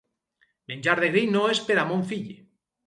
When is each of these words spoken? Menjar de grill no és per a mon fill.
Menjar 0.71 0.95
de 1.03 1.11
grill 1.13 1.31
no 1.37 1.45
és 1.53 1.63
per 1.69 1.81
a 1.85 1.89
mon 1.93 2.07
fill. 2.15 2.35